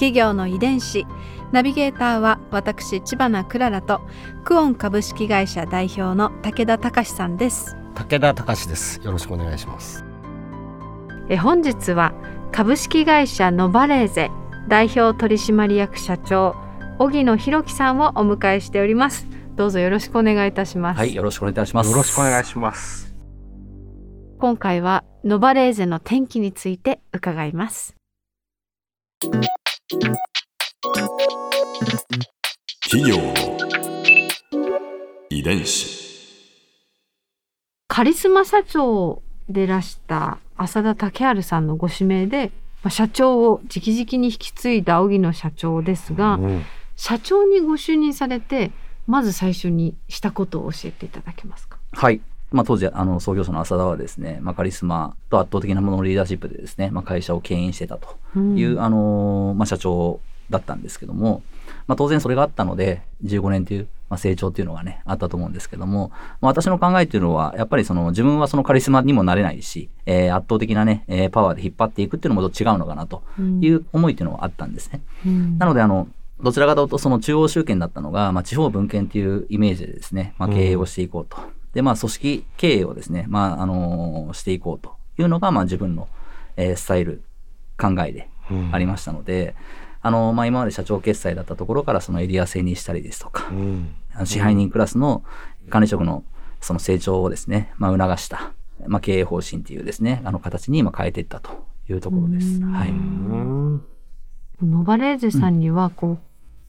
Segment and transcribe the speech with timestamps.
[0.00, 1.06] 企業の遺伝子。
[1.52, 4.00] ナビゲーターは私千葉なクララと
[4.44, 7.76] クオン株式会社代表の武田隆さんです。
[7.94, 8.98] 武田隆です。
[9.04, 10.02] よろしくお願いします。
[11.28, 12.14] え本日は
[12.50, 14.30] 株式会社ノバレーゼ
[14.68, 16.56] 代表取締役社長
[16.98, 19.26] 荻野博樹さんをお迎えしております。
[19.54, 20.98] どうぞよろしくお願いいたします。
[20.98, 21.90] はい、よろしくお願いいたします。
[21.90, 23.14] よろしくお願いします。
[24.38, 27.94] 今回はノバレーゼの天気について伺います
[29.90, 30.06] 企
[33.10, 33.34] 業の
[35.28, 35.98] 遺伝子。
[37.88, 42.52] カリスマ社長でらした浅田武治さんのご指名で
[42.84, 46.62] まあ社長を直々に引き継いだ荻野社長ですが、うん
[46.94, 48.72] 社長にご就任されて
[49.06, 51.78] まず最初にしたことを教えていただけますか？
[51.92, 52.20] はい。
[52.52, 60.20] まあ、当時、あの、創業者の浅田はですね、まあ、カリスマと圧倒的なもののリーダーシップでですね、まあ、会社を牽引してたという、うんあのーまあ、社長
[60.50, 61.42] だったんですけども、
[61.86, 73.22] まあ、当然それがあったので、15年という、まあ、成長っていうのがね、あったと思うんですけども、まあ、私の考えっていうのは、やっぱりその自分はそのカリスマにもなれないし、えー圧倒的なね、えーパワーで引っ張っていくっていうのも違うのかなと
[73.60, 75.00] いう思いっていうのはあったんですね。
[75.24, 76.08] うんなので、あの、
[76.42, 81.36] どちらかというと、その中央集権だったのが、まあ、地方分権っていうイメージでですね、まあ、経営をしていこうと。
[81.72, 86.08] で、まあ、組織経営をですね、まあ、あのーしていこうというのが、まあ、自分の、
[86.56, 87.22] えースタイル、
[87.78, 89.54] 考えでうんありましたので、
[90.02, 95.22] あのーまあ、今まで社長決済だったところから、そのエリア制にしたりですとかう、ん支配人クラスの
[95.68, 96.24] 管理職の
[96.60, 98.52] その成長をですね、まあ、促した、
[98.86, 102.60] まあ、経営方針っていうですね、あの形に今変えていったというところです。
[102.60, 102.88] うんはい。
[102.90, 103.84] うん
[104.62, 106.18] ノバレーゼさんにはこう、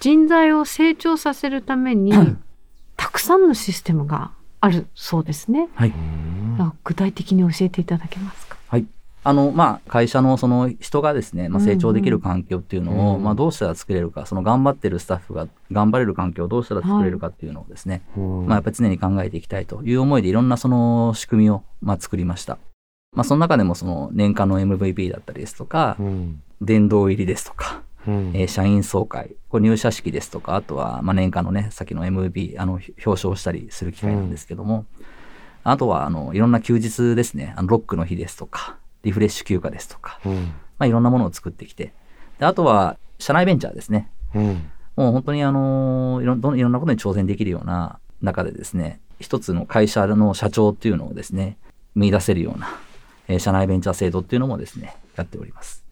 [0.00, 2.12] 人材を成長させるために
[2.96, 5.68] たくさんのシステムがあるそうですね。
[5.74, 5.92] はい。
[6.84, 8.56] 具体的に教えていただけますか？
[8.68, 8.86] はい。
[9.24, 22.58] あの、まあ、会社のその人がですね、まあ、成長できる環境っていうのを、うんまあ、どうしたら作れるか、その頑張ってるスタッフが頑張れる環境をどうしたら作れるかっていうのをですね、うんまあ、やっぱり常に考えていきたいという思いでいろんなその仕組みを、まあ、作りました。
[23.14, 28.30] まあ、その中でもその年間の MVP だったりですとかう、ん殿堂入りですとか、うん。
[28.34, 34.86] えー社員総会、これ入社式ですとか、あとは、まあ、年間のね、さっきの MVP、あの、表彰したりする機会なんですけども、
[35.64, 40.34] あとは、あの、いろんな休日ですね、あの、ロックの日ですとか、リフレッシュ休暇ですとか、うん。
[40.34, 40.50] ま
[40.80, 41.92] あ、いろんなものを作ってきて、
[42.38, 44.10] であとは、社内ベンチャーですね。
[44.34, 44.70] うん。
[44.96, 51.56] もう本当にあの、いろいろんなことに挑戦できるような中でですね、一つの会社の社長っていうのをですね、
[51.94, 52.68] 見出せるような、
[53.28, 55.85] えー社内ベンチャー制度っていうのもですね、やっております。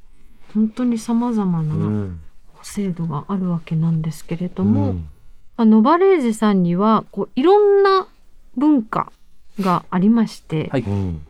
[0.55, 2.21] 本当に様々うなん。
[2.63, 5.09] 制度があるわけなんですけれども、うん。
[5.57, 8.09] あノバレーゼさんにはこういろんな
[8.57, 9.13] 文化
[9.61, 10.83] がありまして、はい。
[10.83, 11.27] うん。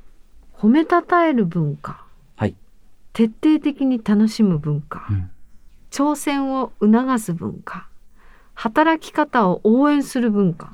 [0.57, 2.05] 褒めたたえる文化、
[2.37, 2.55] はい。
[3.13, 5.31] 徹底的に楽しむ文化、うん。
[5.95, 7.87] 挑戦を促す文化
[8.55, 10.73] 働き方を応援する文化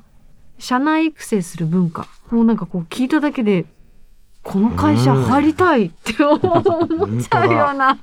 [0.59, 3.67] 社内育成する文化もうなんかこう聞いただけで
[4.50, 7.97] この会社入りたいって思っちゃうような、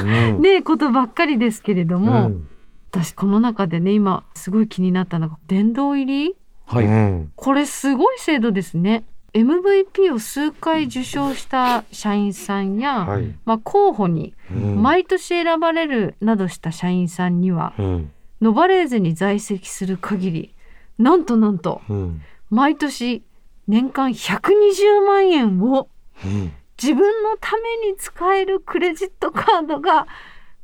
[0.00, 0.40] うん。
[0.40, 2.48] ねことばっかりですけれども、うん。
[2.90, 6.36] 私この中でね今すごい気になったのが殿堂入り？
[6.64, 6.86] はい。
[6.86, 9.04] うんこれすごい制度ですね。
[9.34, 13.34] MVP を数回受賞した社員さんや、はい。
[13.44, 14.82] まあ、候補にうん。
[14.82, 18.10] 毎年選ばれるなどした社員さんには、うん。
[18.40, 20.54] ノバレーゼに在籍する限り
[20.98, 22.22] なんとなんとうん。
[22.48, 23.22] 毎年
[23.70, 25.88] 年間120万円を
[26.24, 30.06] うん自分のために使えるクレジットカードが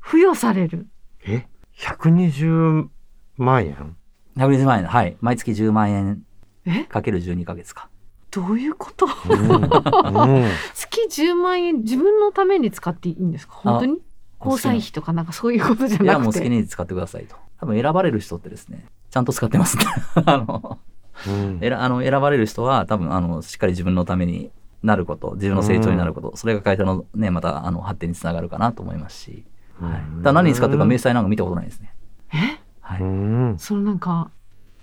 [0.02, 0.86] 付与される。
[1.26, 1.46] え
[1.78, 2.88] ？120
[3.36, 3.96] 万円
[4.38, 4.86] ？120万円。
[4.86, 5.16] はい。
[5.20, 6.22] 毎月10万円
[6.64, 6.84] え？
[6.84, 7.90] かける12ヶ月か。
[8.30, 9.06] どういうこと？
[9.28, 13.54] うんうん月10万円自分のために使っていいんですか？
[13.56, 13.98] 本当に？
[14.40, 16.24] 交際費とかなんかそういうことじゃいや、なくて。
[16.24, 17.36] もう好きに使ってくださいと。
[17.60, 19.84] 多分選ばれる人ってですね、ちゃんと使ってますね。
[20.26, 20.78] あの、
[21.26, 21.60] うん。
[21.60, 24.50] 選 あの選ばれる人は多分あのしっかり自分のために
[24.82, 29.44] なること自分の成長になること、それが会社のねまたあの発展につながるかなと思いますし、
[29.80, 31.92] はい、うんただ何に使ってるか明細なんか見たことないですね。
[32.32, 32.58] え？
[32.80, 33.56] はい、うん。
[33.58, 34.30] そのなんか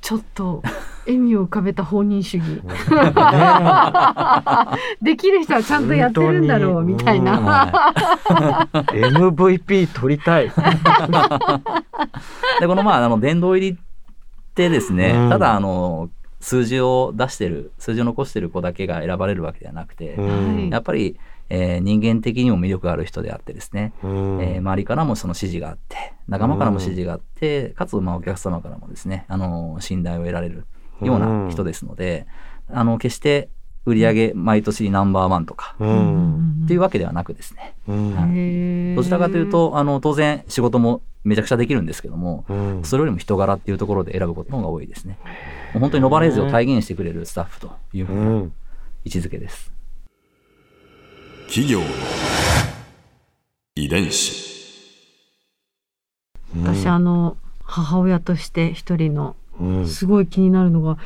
[0.01, 0.62] ちょっと
[1.06, 2.62] 笑みを浮かべた放任主義。
[5.01, 10.47] できる人はちゃんとやってるんだろうみたいな、は MVP 取りたい。
[10.51, 10.51] い、
[12.59, 13.79] でこのまああの殿堂入りっ
[14.53, 15.29] てですね、うん。
[15.29, 16.09] ただあの
[16.43, 20.69] 数字を出してる数字を残してる子だけが選ばれるわけではなくて、うん。
[20.69, 21.17] やっぱり、
[21.49, 24.41] えー人間的にも魅力がある人であってですね、うん。
[24.41, 30.65] えー周りからもその支持があって仲間からも支持があって、かつまあお客様からもですねあの信頼を得られる
[31.01, 32.27] ような人ですので、
[32.69, 33.49] あの決して
[33.85, 36.61] 売上毎年ナンバーワンとかうん。
[36.65, 38.95] っていうわけではなくですね、うん。
[38.95, 42.83] どちらかというとあの当然仕事もめちゃくちゃできるんですけどもうん。
[42.83, 45.17] それよりも人柄っていうところで選ぶことの方が多いですね。
[45.73, 48.51] もう本当にノバレーゼを体現してくれるスタッフというふううなん。
[49.05, 49.71] 位置づけです、
[51.47, 51.85] 企業の
[53.75, 54.53] 遺伝子。
[56.63, 59.87] 私あの母親として一人のうん。
[59.87, 60.97] すごい気になるのが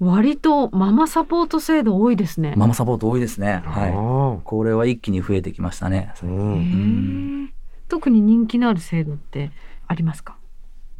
[0.00, 2.52] 割とママサポート制度多いですね。
[2.56, 3.62] ママサポート多いですね。
[3.66, 3.90] あはい。
[3.90, 4.40] ー。
[4.42, 6.12] これは一気に増えてきましたね。
[6.22, 7.48] うへんー
[7.88, 9.50] 特に人気のある制度って
[9.86, 10.36] ありますか？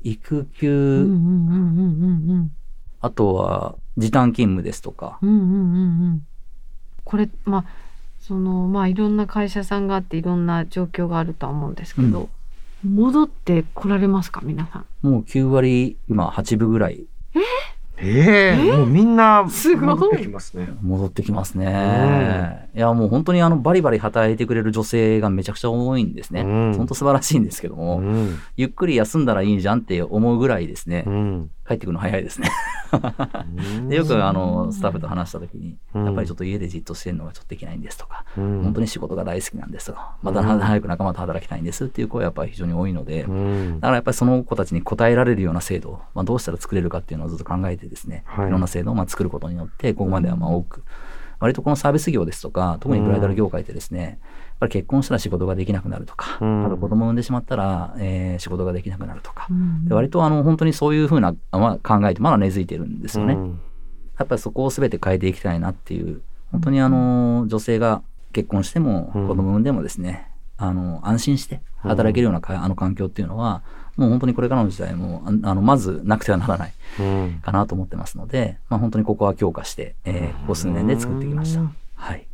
[0.02, 2.52] 育うん休、うんうんうんうん
[3.00, 5.56] あとは時短勤務ですとか、うんうんうんうんう
[6.14, 6.26] ん。
[7.04, 7.64] これまあ
[8.20, 12.28] そのまあいろんな会社さんがあっていろんな状況があるとは思うんですけど、
[12.84, 14.40] 戻って来られますか？
[14.42, 14.86] 皆さん。
[15.02, 17.40] もう9割、今8分ぐらいえ
[17.98, 19.86] えもうみんなすごい。
[19.86, 20.68] 戻ってきますね。
[20.82, 22.68] 戻ってきますね。
[22.74, 26.42] いや、もう本当にあのバリバリ働いてくれる女性がめちゃくちゃ多いんですね。
[26.42, 26.74] うん。
[26.76, 28.38] 本当素晴らしいんですけどうも、ん。
[28.56, 31.04] ゆっくり休んだらいいじゃんって思うぐらいですね。
[31.06, 32.48] う、ん帰ってくるの早いですね。
[33.78, 33.88] うん。
[33.90, 36.04] でよくあのスタッフと話した時に、うん。
[36.04, 38.62] やっぱりちょっと家でじっとしてるのがちょっとできないんですとか、うん。
[38.62, 43.80] 本当に仕事が大好きなんですとか、またうん早く仲間と働きたいんですっていう声はやっぱり非常に多いので、うん。
[43.80, 48.48] だからやっぱりその子たちに応えられるような制度を、まあ、どうしたら作れるかっていうのをずっと考えてですね、はい。
[48.48, 50.84] い、ろんな制度をまあ作ることによって、ここまではまあ多く、
[51.40, 56.66] 割とこのサービス業ですとか、特にブライダル業界ってですね、やっぱり結婚したら仕事ができなくなるとか、うん。
[56.66, 59.86] あと子供を産んでしまったら、えー仕事ができなくなるとか、うん。
[59.86, 63.34] で割とあの本当にそういうふうな、まあ、考えってまだ根付いてるんですよね。
[63.34, 63.60] うん。
[64.18, 66.22] やっぱりそこを全て変えていきたいなっていう、
[66.52, 68.02] 本当にあの、女性が
[68.32, 69.28] 結婚してもうん。
[69.28, 73.62] 子供産んでもですね、あの、安心して働けるようなか、あの環境っていうのは、
[73.96, 81.76] もう本当にこれからの時代も、ああの、まずなくてはならないうんかなと思ってますので、まあ本当にここは強化して、えーここ数年で作ってきましたうん。
[81.94, 82.26] はい。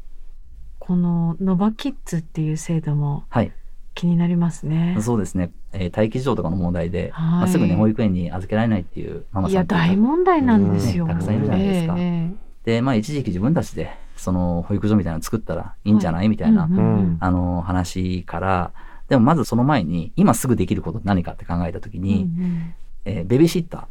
[0.79, 3.53] このノバキッズっていう制度もはい。
[3.95, 4.97] 気になりますね。
[5.01, 5.53] そうですね。
[5.73, 11.05] えー待機児童とかの問題で、はいまあ、すぐに保育園に預けられないっていうママいやさんというか大問題なんですよ。
[11.05, 18.73] うんねたくさんいるじゃないですかえええで、まあ一時期自分たちで、その保育所みたいなの作ったらいいんじゃない、みたいな、うんうんうんあの話から、
[19.09, 23.89] でもまずその前に、今すぐできることって何かって考えたときに、うんえーベビーシッタ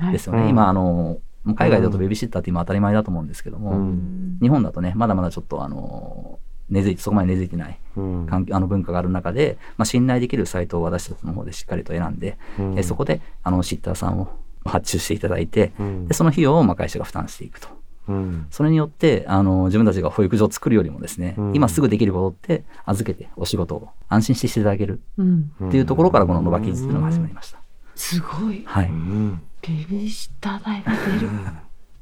[0.00, 0.42] うんーですよね。
[0.42, 1.18] はい今、あの、
[1.56, 4.38] 海外だとベビーシッターって今当たり前だと思うんですけども、うん。
[4.40, 6.38] 日本だとね、まだまだちょっとあの、
[6.70, 8.26] 根付いて、そこまで根付いてないうん。
[8.26, 12.72] 環境あの文化がある中で、まあ、信頼できるサイトを私たちの方でしっかりと選んで、うん。
[12.78, 14.28] えーそこであのシッターさんを
[14.64, 16.08] 発注していただいて、うん。
[16.08, 17.68] でその費用をまあ会社が負担していくと。
[18.08, 18.46] うん。
[18.50, 21.56] それによって、あの、自分たちが保育所を作るよりもですね、うん。
[21.56, 25.52] 今すぐできることって、預けてお仕事を安心してしていただけるうん。
[25.68, 27.58] っていうところから、このノバキッズっていうのが始まりました。
[27.94, 28.62] すごい。
[28.66, 28.88] はい。
[28.88, 31.28] うんベビーシッター代が出る。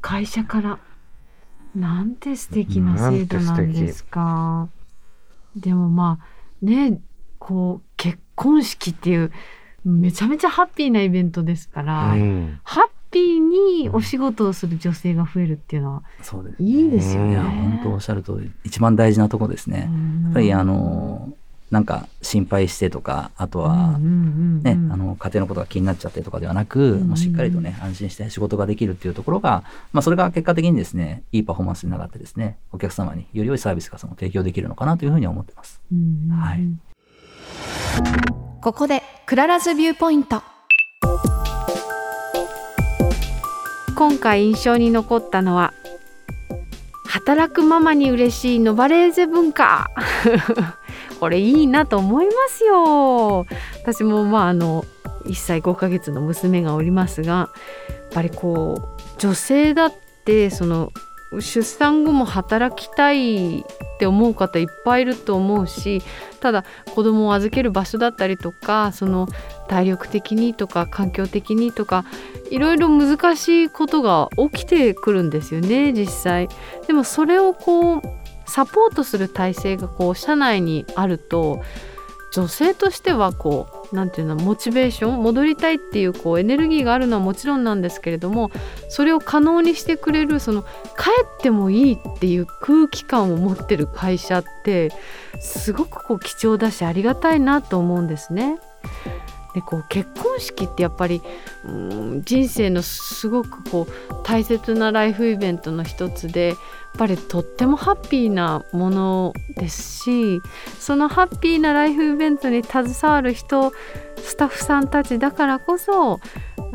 [0.00, 0.78] 会社から。
[1.74, 4.68] なんて素敵な制度なんですか。
[5.54, 7.00] でもまあね
[7.38, 9.32] こう結婚式っていう
[9.84, 12.60] めちゃめちゃハッピーなイベントですから、うん。
[12.64, 16.62] ハッピーにお仕事をする女性が増えるっていうのはそうです。
[16.62, 17.32] いいですよね。
[17.32, 19.88] いや、本当おっしゃるとり、一番大事なとこですね。
[19.90, 21.32] うんやっぱり、あの、
[21.70, 35.80] なんか心配してとか、あとは、うんうんうんね、うんあの、家庭のことが気になっちゃってとかではなく、うんもうしっかりとね、安心して仕事ができるっていうところが、まあ、それが結果的にですね、いいパフォーマンスになってですね、お客様により良いサービスがその提供できるのかなというふうには思ってます。
[35.92, 36.60] うんうんはい
[38.60, 40.42] ここで Clara's Viewpoint
[44.00, 45.74] 今回印象に残ったのは
[47.04, 49.90] 働くママに嬉しいノバレーゼ文化。
[51.20, 53.46] これいいなと思いますよ。
[53.82, 54.86] 私もまああの
[55.26, 57.48] 1歳5ヶ月の娘がおりますがやっ
[58.14, 59.92] ぱりこう女性だっ
[60.24, 60.92] てその
[61.38, 63.62] 出産後も働きたいっ
[63.98, 66.02] て思う方いっぱいいると思うし
[66.40, 66.64] ただ
[66.94, 69.28] 子供を預ける場所だったりとかその
[69.70, 72.04] 体力的にとか環境的にとか
[72.50, 76.48] いろいろ難しいことが起きてくるんですよね実際。
[76.88, 78.02] でもそれをこう
[78.46, 81.62] サポートする体制がこう社内にあると
[82.32, 88.50] 女性としてはこうなんていうのモチベーション戻りたいっていうこうエネルギーがあるのはもちろんなんですけれども
[88.88, 90.68] それを可能にしてくれるその帰
[91.38, 94.90] ってもいいっていう空気感を持ってる会社って
[95.38, 98.58] すごくこう貴重だしありがたいなと思うんですね。
[99.54, 101.22] でこう結婚式ってやっぱり
[101.64, 106.56] うん人生のすごくこう大切なライフイベントの一つでやっ
[106.98, 110.42] ぱりとってもハッピーなものですし
[110.78, 113.72] そのハッピーなライフイベントに携わる人
[114.18, 116.20] スタッフさんたちだからこそ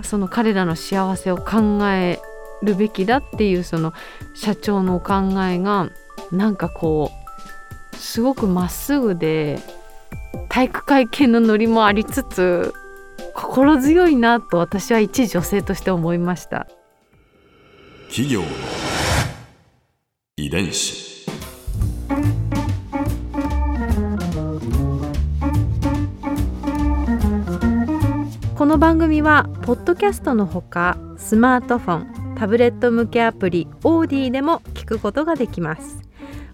[0.03, 2.19] その彼らの幸せを考え
[2.61, 3.93] るべきだっていうその
[4.33, 5.13] 社長のお考
[5.43, 5.89] えが
[6.31, 7.11] なんかこ
[7.93, 9.59] うすごくまっすぐで
[10.55, 12.73] 体育会系のノリもありつつ
[13.33, 16.65] 心強いなと私は一女性として思いました。
[18.07, 18.47] 企業の
[20.37, 21.25] 遺伝子。
[28.57, 35.99] この番組はポッドキャストのほかスマートフォンタブレット向けアプリオーディでも聞くことができます。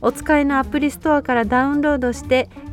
[0.01, 2.50] お使いのアプリストアからダウンロードして